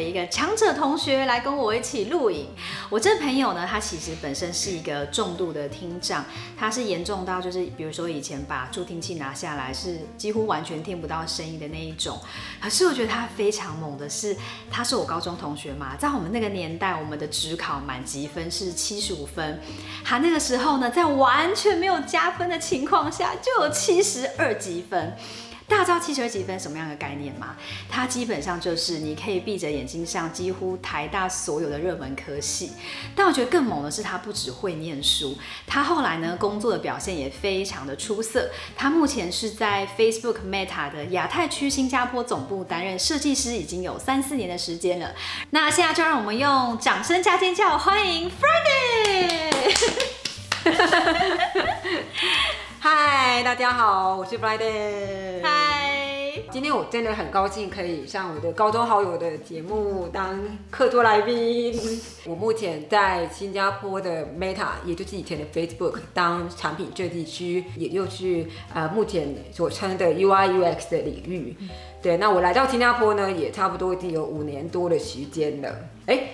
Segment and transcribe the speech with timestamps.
[0.00, 2.48] 一个强者同学来跟我一起录影。
[2.88, 6.24] 我这朋友呢，他其实本身是一个重度的听障，
[6.56, 12.18] 他是严重到就是比如说以前把助听器拿下来是几乎完全听不到声音的那一种。
[12.60, 14.36] 可是我觉得他非常猛的是，
[14.70, 19.60] 他是我高中同学嘛，在我们那个年代，我们的职考满级分是七十五分，
[20.04, 25.16] 他那个时候呢，在完全没有加分的情况下，就有七十二级分。
[25.70, 27.54] 大家知道七十二积分什么样的概念吗？
[27.88, 32.72] 它基本上就是你可以闭着眼睛上几乎台大所有的热门科系。
[33.14, 35.38] 但我觉得更猛的是，他不只会念书，
[35.68, 38.50] 他后来呢工作的表现也非常的出色。
[38.76, 45.14] 他目前是在 Facebook Meta 的亚太区新加坡总部担任设计师，已经有三四年的时间了。
[45.50, 49.72] 那现在就让我们用掌声加尖叫欢迎 Friday！
[52.80, 55.59] 嗨，大家好，我是 Friday。
[56.50, 60.36] 今天我真的很高兴可以上我的高中好友的节目当
[60.68, 61.72] 客座来宾。
[62.26, 71.56] 我目前在新加坡的 Meta，也就是以前的 Facebook 当产品设计师，也就是呃目前所称的 UI UX 的领域。
[72.02, 75.72] 对，那我来到新加坡呢，也差不多已经有五年多的时间了。
[76.06, 76.30] 哎，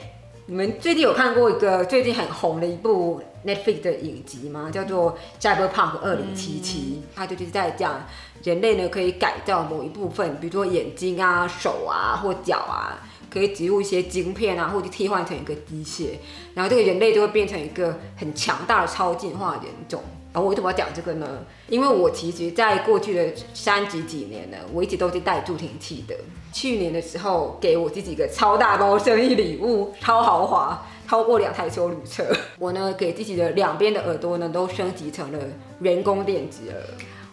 [0.47, 4.71] 你们最近有看过一个最近很红的一部？Netflix 的影集嘛？
[4.71, 8.05] 叫做《Cyberpunk 二零七七》，它就是在讲
[8.43, 12.99] 人类呢可以改造某一部分，比如说眼睛啊、手啊或脚啊，
[13.31, 16.19] 可以植入一些晶片啊，或者替换成一个机械，
[16.55, 20.03] 然后这个人类就会变成一个很强大的超进化人种。
[20.33, 21.27] 然后我为什么要讲这个呢？
[21.69, 26.15] 因为我其实在过去的三十几年呢，我一直都是带助听器的。
[26.53, 30.87] 去年的时候，给我自己一个超大包生日礼物，超豪华。
[31.07, 32.25] 超过两台修旅车，
[32.59, 35.39] 我呢给自己的两边的耳朵呢都升级成了
[35.81, 36.77] 人工电子耳。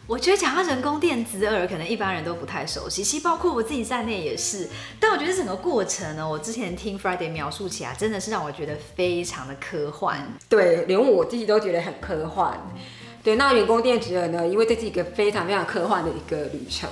[0.06, 4.68] 我觉得讲到人工电子耳，可能一般人都不太熟悉，其实包括我自己在内也是。
[5.00, 10.20] 但我觉得整个过程呢，我之前听 Friday 描述起来，真的是让我觉得非常的科幻。
[10.50, 12.60] 对，连我自己都觉得很科幻。
[13.24, 16.90] 对，那人工电子耳呢，因为这是一个非常非常科幻的一个旅程，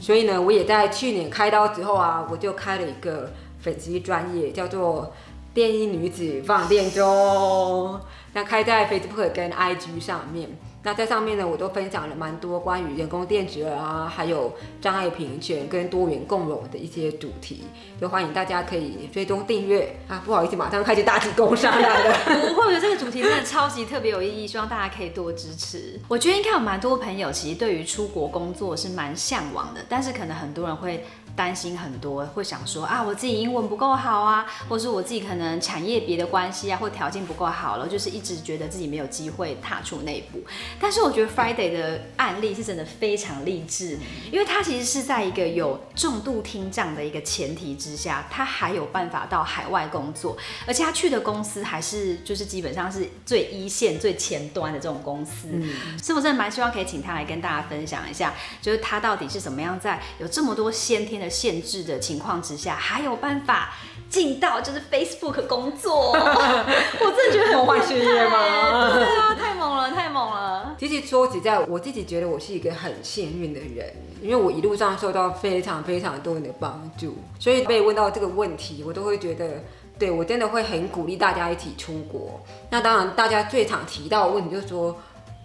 [0.00, 5.12] 所以呢，我也在去年开刀之后啊，我就开了一个粉丝专业，叫做。
[5.54, 8.00] 电音女子放电中，
[8.32, 10.48] 那开在 Facebook 跟 IG 上面。
[10.84, 17.62] 那在上面呢，我都分享了蛮多关于人工电子啊，还有障碍平权跟多元共融的一些主题，
[18.00, 20.20] 就欢迎大家可以追踪订阅啊。
[20.24, 22.18] 不好意思，马上开始大举攻上来了。
[22.24, 26.00] 不会，我觉得这个主题真的超级特别有意义，希望大家可以多支持。
[26.08, 31.04] 我觉得应该有蛮多朋友其实对于出国工作是蛮向往的，但是可能很多人会。
[31.34, 40.42] 担心很多，会想说啊，我自己英文不够好啊，或是我自己可能产业别的关系啊，或条件不够好了，就是一直觉得自己没有机会踏出那一步。
[40.78, 43.98] 但是我觉得 Friday 的案例是真的非常励志，
[44.30, 55.48] 因为他其实是在一个有重度听障的一个前提之下，他还有办法到海外工作，而且他去的公司还是就是基本上是最一线、最前端的这种公司。
[55.50, 63.72] 嗯，所以我真的蛮希望可以请他来跟大家分享一下，就是他到底是怎么样在有这么多先天的限制的情况之下，还有办法
[64.10, 68.92] 进到就是 Facebook 工作， 我真的觉得很梦幻事业吗？
[68.94, 70.76] 对啊，太猛了，太猛了。
[70.78, 79.62] 其实说实在，我自己觉得我是一个很幸运的人，因为我一路上受到非常非常多人的帮助，所以被问到这个问题，我都会觉得，
[79.98, 82.40] 对我真的会很鼓励大家一起出国。
[82.68, 84.94] 那当然，大家最常提到的问题就是说，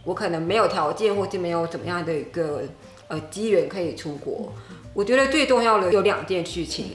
[0.03, 2.63] 我可能没有条件，或是没有怎么样的一个
[3.07, 4.51] 呃机缘可以出国。
[4.97, 6.87] 我觉得最重要的有两件事情，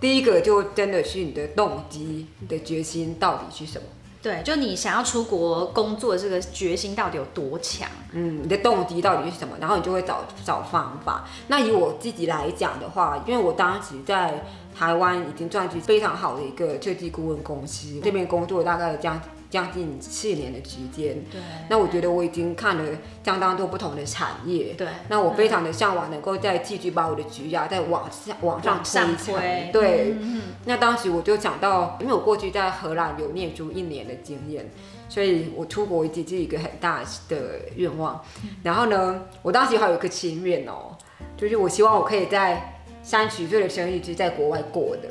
[0.00, 3.86] 第一个就真的是你的动机、你的决心到底是什么？
[4.22, 7.86] 对，就你想要出国工作这个决心到底有多强？
[8.12, 9.54] 嗯，你的动机到底是什么？
[9.60, 11.28] 然后你就会找找方法。
[11.48, 19.20] 那以我自己来讲的话，因为我当时在台湾已经赚取非常好的一个设计顾问公司，这边工作大概将。
[19.52, 21.38] 将近四年的时间，对，
[21.68, 22.84] 那我觉得我已经看了
[23.22, 30.16] 相当多不同的产业，对，那我非常的向往能够再继续把我的职业再往上往上推，对，
[30.64, 34.70] 那当时我就想到，因为我过去在荷兰有念书一年的经验，
[35.10, 38.18] 所以我出国一直是一个很大的愿望。
[38.62, 40.96] 然后呢，我当时还有一个心愿哦，
[41.36, 45.10] 就是我希望我可以在三十岁的生日是在国外过的。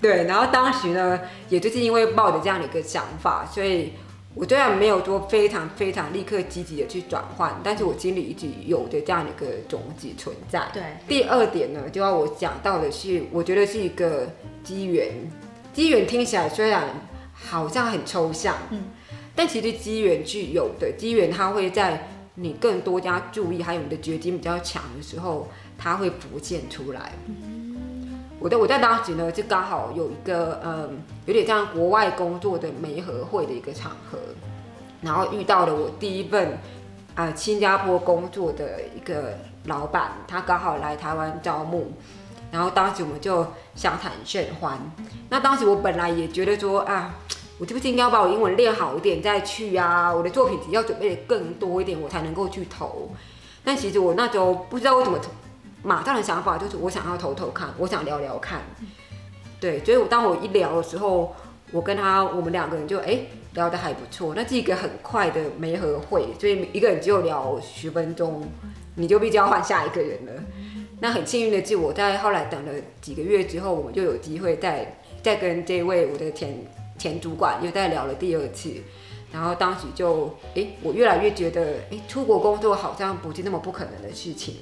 [0.00, 3.92] 对，然后当时呢，也就是因为抱着这样的一个想法，所以
[4.34, 10.62] 我虽然没有说非常非常立刻积极的去转换，但是我心里一直有着这样的一个种子存在。
[10.72, 14.28] 对，第二点呢，就要我讲到的是，我觉得是一个
[14.62, 15.08] 机缘。
[15.72, 16.84] 机缘听起来虽然
[17.32, 18.82] 好像很抽象，嗯，
[19.34, 25.48] 但其实机缘具有的机缘，它会在你更多加注意，还有你的决心比较强的时候，
[25.78, 27.12] 它会浮现出来。
[28.44, 34.18] 我在我在当时呢，就刚好有一个嗯，有点像国外工作的媒合会的一个场合，
[35.00, 36.58] 然后遇到了我第一份
[37.14, 39.32] 啊、新加坡工作的一个
[39.64, 41.90] 老板，他刚好来台湾招募，
[42.52, 44.78] 然后当时我们就相谈甚欢。
[45.30, 47.14] 那当时我本来也觉得说啊，
[47.58, 50.12] 我是不是应该要把我英文练好一点再去啊？
[50.14, 53.10] 我的作品集要准备的更多一点，我才能够去投。
[53.64, 55.18] 但其实我那时候不知道为什么，
[55.84, 58.62] 马上的想法就是我想要偷偷看，我想聊聊看。
[59.60, 61.34] 对，所以我当我一聊的时候，
[61.70, 63.20] 我跟他我们两个人就哎、
[63.52, 68.42] 聊得还不错，那是一个很快的媒合会，所以一个人只有聊十分钟，
[68.96, 70.32] 你就必须要换下一个人了。
[71.00, 76.56] 那很幸运的是，我在后来等了几个月之后，我们就有机会再再跟这位我的前
[76.98, 78.72] 前主管又再聊了第二次。
[79.32, 84.54] 然后当时就，哎，我越来越觉得，哎，出国工作好像不是那么不可能的事情。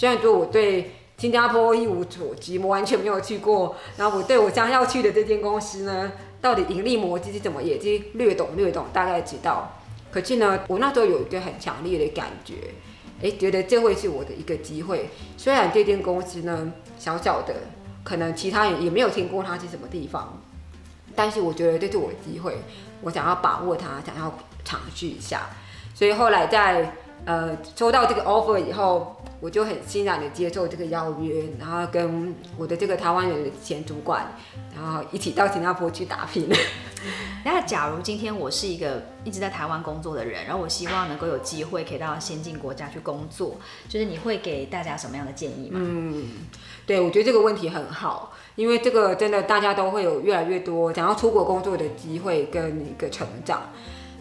[0.00, 6.10] 虽然说我对新加坡一无所知，我完全没有去过，然后我对我将要去的这间公司呢，
[6.40, 9.78] 到底盈利模式是怎么，也是略懂略懂，大概知道。
[10.10, 12.54] 可是呢，我那时候有一个很强烈的感觉，
[13.22, 15.10] 哎，觉得这会是我的一个机会。
[15.36, 17.54] 虽然这间公司呢小小的，
[18.02, 20.40] 可能其他人也没有听过它是什么地方，
[21.14, 22.56] 但是我觉得这是我的机会，
[23.02, 25.50] 我想要把握它，想要尝试一下。
[25.94, 34.32] 所以后来在呃收到这个 offer 以后，我就很欣然的接受这个邀约，然后跟我的这个台湾人的前主管，
[34.74, 36.48] 然后一起到新加坡去打拼。
[37.42, 43.56] 那假如今天我是一个一直在台湾工作的人，然后我希望能够有机会可以到先进国家去工作，
[43.88, 45.80] 就是你会给大家什么样的建议吗？
[45.82, 46.26] 嗯，
[46.84, 53.62] 对，我觉得这个问题很好，因为这个真的大家都会有越来越多想要出国工作的机会跟一个成长。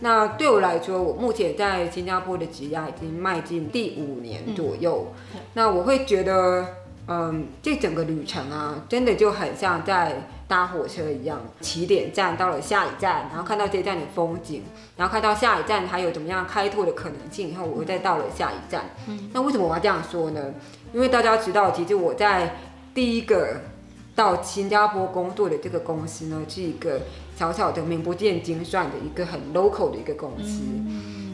[0.01, 5.13] 那对我来说，我目前在新加坡的职涯已经迈进第五年左右。
[5.53, 6.65] 那我会觉得，
[7.07, 14.63] 嗯，这整个旅程啊，真的就很像在搭火车一样，起点站到了下一站，然后看到这一站的风景，
[14.95, 18.85] 然后看到下一站还有怎么样开拓的可能性，以后我又再到了下一站。
[19.33, 20.53] 那为什么我要这样说呢？
[20.93, 22.55] 因为大家知道，其实我在
[22.93, 23.61] 第一个
[24.19, 26.99] 到新加坡工作的这个公司呢，是一个
[27.37, 30.59] 小小的名不见经传的一个很 local 的一个公司。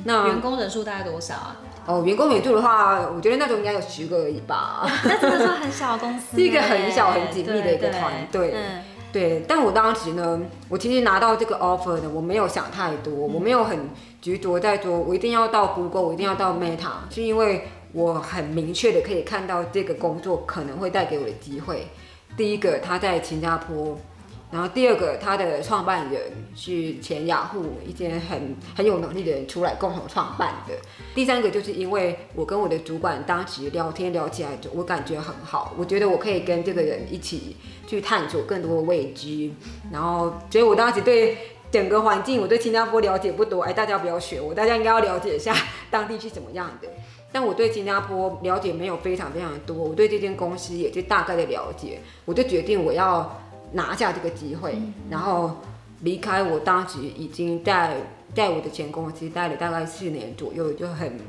[0.03, 1.57] 那员工人数大概多少啊？
[1.87, 9.43] 哦，员工人数的话，我觉得那时候应该有十个而已吧， 那真的是很小的公司， 是一个很小很紧密的一个对团队嗯对。
[9.47, 10.39] 但我当时呢，
[10.69, 13.89] 我其实拿到这个 offer 呢，我没有想太多，我没有很
[14.21, 21.87] 执着在说，我一定要到 Google，我一定要到 Meta，是因为我很明确的可以看到这个工作可能会带给我的机会。
[22.37, 23.97] 第一个，他在新加坡。
[24.51, 26.21] 然后第二个，他的创办人
[26.55, 30.73] 是前雅虎一间很很有能力的人出来共同创办的。
[31.13, 39.51] 第三个就是因为我跟我的主管当时聊天聊起来，我感觉很好，我觉得我可以跟这个人一起去探索更多的未知。
[39.91, 41.37] 然后，所以我当时对
[41.71, 45.53] 整个环境，我对新加坡了解不多，哎，大家不要学我，大家应该要了解一下
[45.89, 46.87] 当地是怎么样的。
[47.35, 53.29] 但我对新加坡了解没有非常非常多，我对这间公司也就大概的了解，我就决定我要
[53.73, 55.51] 拿下这个机会，然后
[55.99, 57.97] 离开我当时已经在
[58.33, 61.19] 在我的前公司待了大概四年左右，就很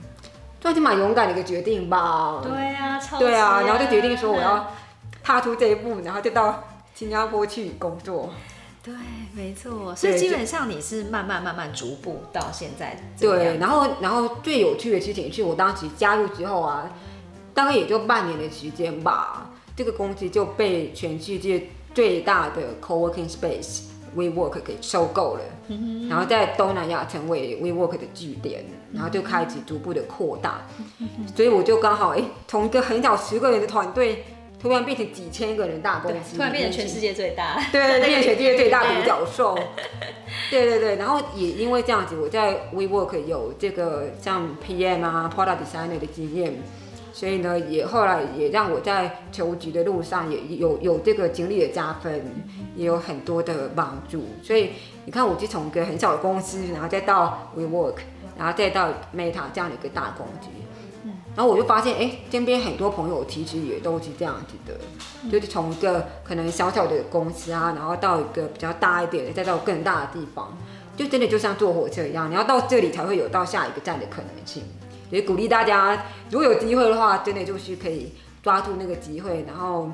[0.62, 2.40] 算是蛮勇敢的一个决定吧。
[2.40, 4.64] 对啊，超对啊，然后就决定说我要
[5.25, 6.62] 踏出这一步，然后就到
[6.94, 8.30] 新加坡去工作。
[8.87, 8.95] 对，
[9.35, 9.97] 没错。
[9.97, 16.88] 所以基本上你是慢慢慢慢逐步到现在对，然后然后最有趣的事情是我当时加入之后啊，
[17.52, 23.81] 大概也就半年的时间吧，这个公司就被全世界最大的 co-working space
[24.14, 25.40] WeWork 给收购了，
[26.09, 28.64] 然后在东南亚成为 WeWork 的据点，
[28.95, 30.61] 然后就开始逐步的扩大，
[31.35, 34.25] 所以我就刚好哎，从一个很小十个人的团队，
[34.58, 37.60] 突然变成几千个人大公，司，突然变成全世界最大。
[37.70, 39.56] 对， 变成全世界最大独角兽。
[40.50, 46.54] 对对对，然后也因为这样子，我在 WeWork 有这个像 PM 啊、Product Designer 的经验，
[47.12, 52.22] 所以呢，也后来也让我在求职的路上也有有这个经历的加分，
[52.75, 54.25] 也有很多的帮助。
[54.42, 54.70] 所以
[55.04, 57.96] 你看，我就从一个很小的公司，然后再到 WeWork，
[58.38, 60.48] 然后再到 Meta 这样的一个大公司。
[61.37, 64.81] 然后我就发现，哎，身边很多朋友其实也都是这样子的，
[65.31, 70.57] 就是从一个可能小小的公司啊，然后到一个比较大一点的，再到更大的地方，
[70.97, 74.62] 就真的就像坐火车一样，你要到这里才会有到下一个站的可能性。
[75.11, 78.12] 也鼓励大家，如果有机会的话，真的就是可以
[78.43, 79.90] 抓住那个机会，然后，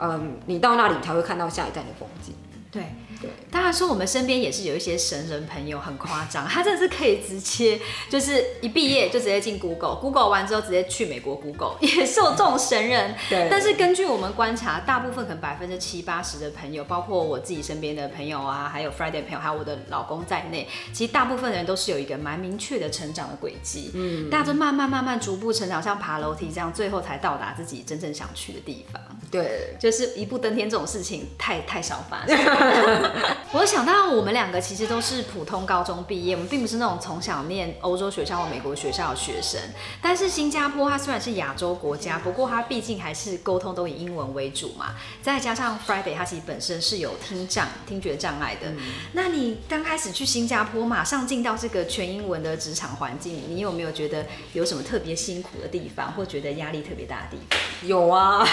[0.00, 2.34] 嗯，你到那里才会看到下一站的风景。
[2.72, 2.82] 对。
[3.20, 7.80] 对，当然说我们身边也是有一些神人朋友，很夸张，他真的是可以直接
[8.10, 13.14] 就是一毕业就直接进 Google，Google 完之后直接去美国 Google， 也是有这种神人。
[13.30, 23.90] 对但是根据我们观察，大部分可能百分之七八十的朋友，包括我自己身边的朋友啊，还有 Friday 朋友，还有我的老公在内，其实大部分人都是有一个蛮明确的成长的轨迹。
[23.94, 29.00] 嗯，大家就慢慢慢慢逐步成长，像爬楼梯这样，最后才到达自己真正想去的地方。
[29.30, 32.36] 对，就是一步登天这种事情太太少发生。
[33.52, 39.60] 我想到我们两个其实都是普通高中毕业，我们并不是那种从小念欧洲学校或美国学校的学生。
[40.02, 44.94] 但是新加坡它虽然是亚洲国家，不过它毕竟还是沟通都以英文为主嘛。
[45.22, 48.72] 再加上 Friday 它其实本身是有听障、听觉障碍的。
[49.12, 57.58] 那你刚开始去新加坡，马上进到这个全英文的职场环境，你有没有觉得有什么特别辛苦的地方，或觉得压力特别大的地方？
[57.88, 58.46] 有啊，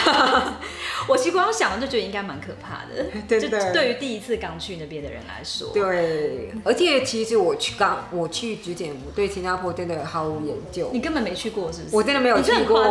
[1.08, 10.90] 我其实光想就觉得应该蛮可怕的， 真的就对于第一次刚去那边的人来说，对，而且其实我去刚我去之前，我对新加坡真的毫无研究。
[10.92, 11.96] 你根本没去过，是不是？
[11.96, 12.84] 我真的没有去过。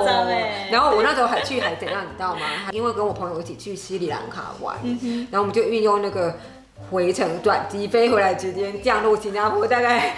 [0.71, 2.71] 然后我那时候还去还怎样，你知道吗？
[2.73, 4.79] 因为跟我朋友一起去斯里兰卡玩，
[5.31, 6.39] 然后我们就运用那个
[6.91, 10.17] 回程转机飞回来直接降落新加坡，大概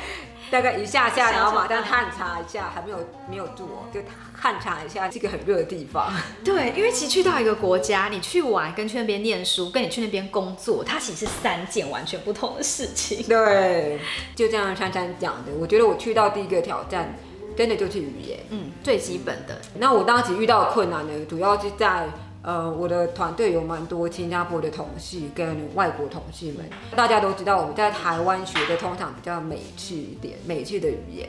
[0.50, 2.98] 大概一下下，然后马上探查一下，还没有
[3.28, 4.00] 没有住哦，就
[4.40, 6.12] 探查一下这个很热的地方。
[6.44, 13.22] 对，因为其实去到一个国家，你去玩跟去那边念书，跟你去那边工作，它其实是三件完全不同的事情。
[13.26, 13.98] 对，
[14.36, 17.16] 就这样珊珊讲的，我觉得我去到第一个挑战，
[17.56, 18.38] 真的就是语言。
[18.50, 19.60] 嗯，最基本的。
[19.78, 22.08] 那我当时遇到困难呢，主要是在
[22.44, 26.68] 呃，我的团队有蛮多新加坡的同事跟外国同事们。
[26.94, 31.26] 大家都知道，我们在台湾学的通常比较美式一点，美式的语言，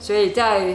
[0.00, 0.74] 所以在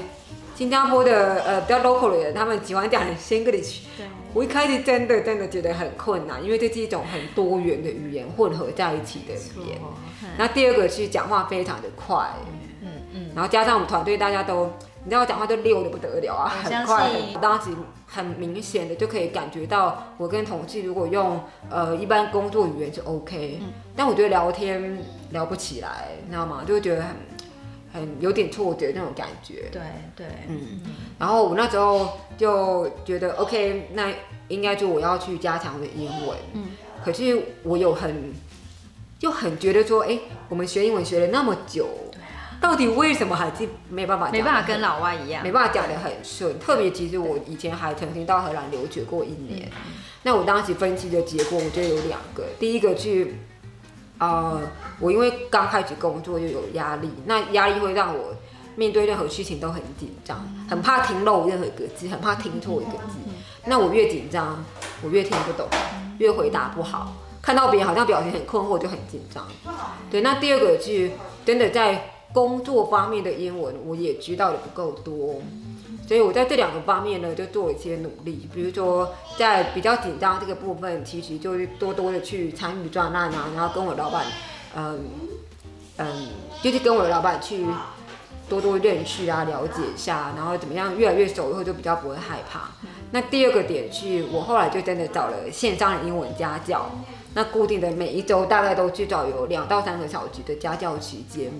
[0.55, 3.79] 新加坡的呃比较 local 的人，他们喜欢讲 English。
[3.97, 9.77] 对，我一开始真的真的觉得很困难，因为这是一种很多元的语言混合在一起的语言。
[10.37, 12.31] 那第二个是讲话非常的快，
[12.81, 14.71] 嗯嗯，然后加上我们团队大家都，
[15.03, 17.09] 你知道讲话都溜的不得了啊，很快
[17.41, 17.71] 当时
[18.13, 21.39] 很明显的就可以感觉到，我跟同事如果用
[21.69, 23.61] 呃一般工作语言是 OK，、
[23.95, 26.63] 但我觉得聊天聊不起来，你知道吗？
[26.67, 27.15] 就会觉得很
[27.93, 29.69] 很有点挫折那种感觉。
[29.71, 29.81] 对
[30.13, 30.81] 对，嗯，
[31.17, 34.11] 然后我那时候就觉得 OK，那
[34.49, 36.37] 应该就我要去加强我的英文。
[36.51, 36.65] 嗯，
[37.05, 38.33] 可是我有很
[39.17, 41.87] 就很觉得说，哎、我们学英文学了那么久，
[42.61, 46.57] 到底为什么还是没办法没办法跟老外一样，没办法讲得很顺？
[46.59, 49.69] 特别其实我以前还曾经到荷兰留学过一年，
[50.23, 53.33] 那我当时分析的结果，我觉得有两个，第一个是。
[54.19, 54.61] 呃，
[54.99, 58.35] 我因为刚开始工作就有压力，那压力会让我
[58.75, 63.17] 面对任何事情都很紧张，很怕听漏任何一个字，很怕听错一个字。
[63.65, 64.63] 那我越紧张，
[65.01, 65.67] 我越听不懂，
[66.19, 67.15] 越回答不好。
[67.41, 69.47] 看到别人好像表情很困惑，就很紧张。
[70.11, 71.09] 对，那第二个是
[71.43, 75.41] 真的在工作方面的英文，我也知道的不够多。
[76.07, 78.49] 所以我在这两个方面呢，就做一些努力。
[78.53, 84.25] 比如说，在比较紧张这个部分，其实就是多多的去参与专案啊，然后跟我老板，
[84.75, 84.99] 嗯
[85.97, 86.27] 嗯，
[86.61, 87.65] 就是跟我的老板去
[88.49, 92.71] 多多认识啊，了解一下，然后怎么样越来越熟以后就比较不会害怕。
[93.11, 96.91] 那第二个点是我后来就真的找了线上的英文家教，
[97.35, 101.51] 那固定的每一周大概都至少有两到三个小时的家教时间，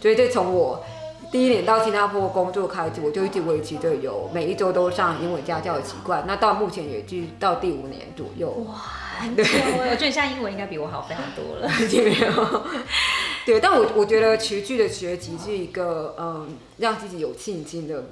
[0.00, 0.82] 所以这从我
[1.30, 6.24] 第一年到新加坡工作开始，我就一直维持着有每一周都上英文家教的习惯。
[6.26, 8.48] 那到目前也就到第五年左右。
[8.66, 8.74] 哇，
[9.20, 11.70] 很久欸我觉得你现在英文应该比我好非常多了。
[11.90, 12.64] 也没有。
[13.46, 18.04] 对，但我我觉得持续的学习是一个嗯，让自己有信心的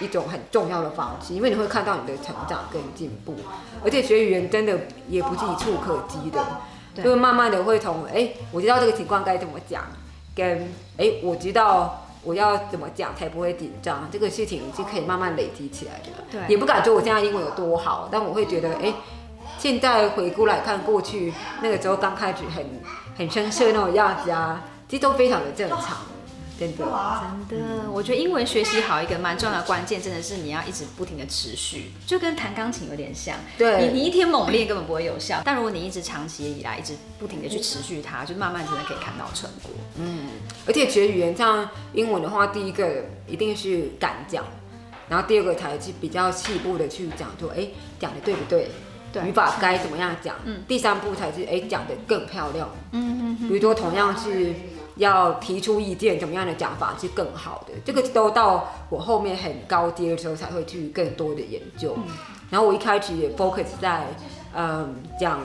[0.00, 3.34] 一种很重要的方式，因为你会看到你的成长跟进步，
[3.82, 4.78] 而且学语言真的
[5.08, 6.44] 也不是一触可及的，
[7.02, 9.84] 就会慢慢的会从哎、我知道这个情况该怎么讲，
[10.38, 12.04] 跟哎、我知道。
[12.24, 14.06] 我要怎么讲才不会紧张？
[14.10, 16.24] 这个事情是可以慢慢累积起来的。
[16.30, 18.92] 对也不敢说我现在英文有多好，但我会觉得，哎、
[19.56, 22.66] 现在回顾来看过去那个时候刚开始很
[23.16, 25.96] 很生涩那种样子啊，其实都非常的正常，
[26.58, 26.84] 真的。
[27.48, 33.36] 真的，我觉得英文学习好一个蛮重要的关键，真的是你要一直不停的持续，就跟弹钢琴有点像。
[33.56, 33.86] 对。
[33.86, 39.70] 你你一天猛练根本不会有效，但如果你一直长期以来一直不停的去持续它，就慢慢真的可以看到成果。
[39.96, 40.28] 嗯
[40.66, 44.44] 而且学语言像英文的话，第一个一定是敢讲，
[45.08, 48.68] 然后第二个才是比较细部的去讲，说哎讲的对不对，
[49.12, 49.26] 对。
[49.26, 50.62] 语法该怎么样讲，嗯。
[50.68, 54.52] 第三步才是哎讲的更漂亮，嗯嗯比如说同样是
[54.98, 61.96] 要提出意见，怎么样的讲法是更好的，这个都到我后面很高阶的时候才会去更多的研究。
[62.50, 64.06] 然后我一开始也 focus 在
[64.54, 65.40] 嗯讲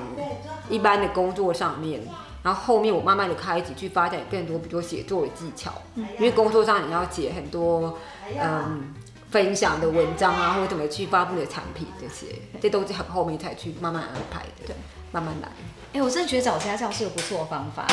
[0.70, 2.02] 一般的工作上面，
[2.42, 7.98] 然后后面我慢慢的开始去发展更多，比如说写作的技巧，因为工作上你要写很多
[8.40, 8.94] 嗯
[9.30, 12.28] 分享的文章啊，或者怎么去发布的产品这些，
[12.62, 14.76] 这都是很后面才去慢慢安排的，对，
[15.14, 15.48] 慢慢来。
[15.94, 17.86] 哎、我真的觉得找家教是个不错的方法，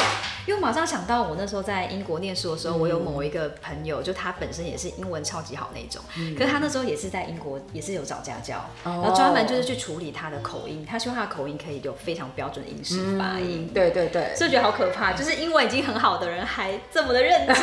[0.47, 6.03] 因为我马上想到我那时候在英国念书的时候，我有某一个朋友，就他本身也是英文超级好那种，
[6.35, 13.69] 可是他那时候也是在英国，也是有找家教，然后专门就是去处理他的口音，他希望他的口音可以有非常标准的英式发音。
[13.71, 17.55] 嗯，对对对，所以我觉得好可怕，就是英文已经很好的人还这么的认真，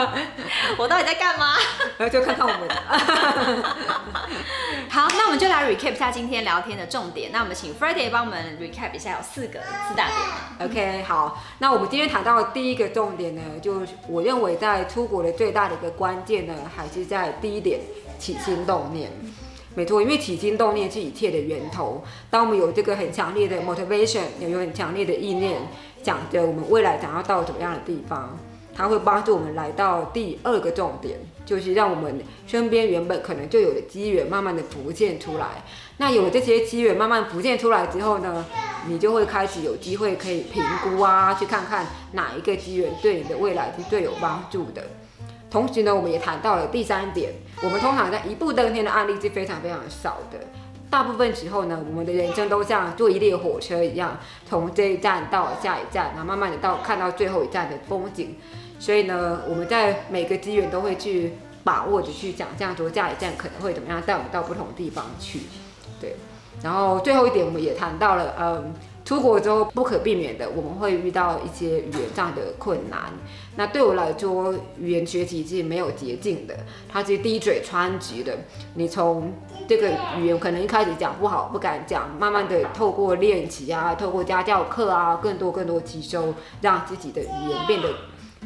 [0.78, 1.56] 我到底在干嘛？
[1.98, 2.74] 然 后就看看我们的。
[4.90, 7.30] 好，那我们就来 recap 下今天聊天的重点。
[7.30, 10.68] 那我们请 Friday 帮我们 recap 一下，有四个四大点。
[10.68, 17.80] OK，好，那我们今天谈到的第一个重点呢，就是我认为在出国的最大的一个关键呢，还是在第一点
[18.18, 19.10] 起心动念。
[19.74, 22.02] 没错，因为起心动念是一切的源头。
[22.30, 25.60] 当我们有这个很强烈的 motivation，有有很强烈的意念，
[26.02, 28.36] 讲着我们未来想要到怎么样的地方，
[28.74, 35.64] 它会帮助我们来到第二个重点，就是让我们身边原本可能就有的机缘慢慢的浮现出来。
[35.96, 38.44] 那有了这些机缘慢慢浮现出来之后呢，
[38.86, 44.82] 你就会开始有机会可以评估啊，去看看哪一个机缘对你的未来是最有帮助的。
[45.50, 50.38] 同时呢，我们也谈到了第三点，我们通常在一步登天的案例是非常非常少的。
[50.90, 58.36] 大部分时候呢，我们的人生都像坐一列火车一样，从这一站到下一站，然后慢慢的到看到最后一站的风景。
[58.78, 65.40] 所以呢，我们在每个机缘都会去把握着去想象说下一站可能会怎么样带我们到不同地方去。
[66.00, 66.16] 对，
[66.62, 68.72] 然后最后一点我们也谈到了，嗯，
[69.04, 73.12] 出国之后不可避免的我们会遇到一些语言上的困难。
[73.56, 76.54] 那对我来说，语言学习是没有捷径的，
[76.88, 78.38] 它是滴水穿石的。
[78.74, 79.32] 你从
[79.66, 87.88] 这个语言可能一开始讲不好，不敢讲，慢慢的透过练习啊，透过家教课啊，更多更多吸收，让自己的语言变得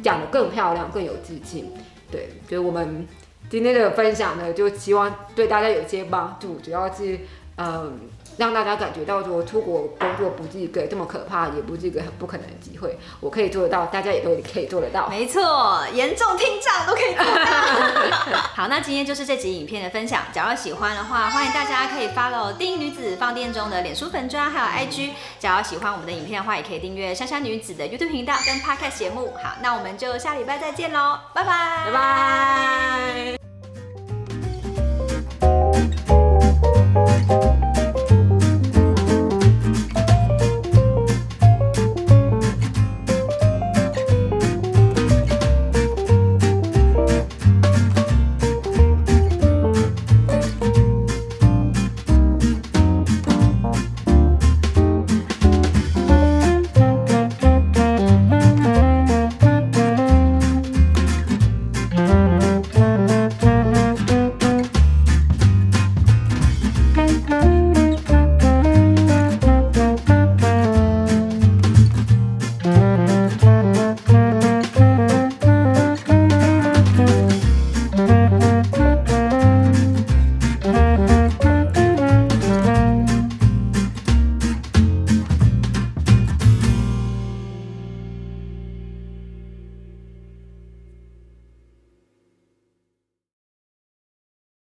[0.01, 1.71] 讲得更漂亮，更有激情。
[2.09, 3.07] 对，所以我们
[3.49, 7.19] 今天的分享呢，就希望对大家有一些帮助，主要是
[7.57, 7.99] 嗯。
[8.37, 12.97] 让大家感觉到说，出国工作不是一个这么可怕，也不是一个很不可能的机会。
[13.19, 15.07] 我可以做得到，大家也都可以做得到。
[15.09, 18.37] 没错，严重听障都可以做到。
[18.55, 20.23] 好，那今天就是这集影片的分享。
[20.31, 25.11] 假如喜欢的话，欢迎大家可以 follow 定女子放电中的脸书粉砖还有 IG。
[25.39, 29.33] 假如喜欢我们的影片的话，也可以订阅珊珊女子的 YouTube 频道跟 Podcast 节目。
[29.41, 31.91] 好，那我们就下礼拜再见喽，拜拜，拜
[36.09, 36.22] 拜。